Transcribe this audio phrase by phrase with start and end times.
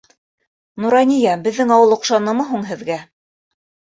[0.85, 2.97] Нурания, беҙҙең ауыл оҡшанымы һуң һеҙгә?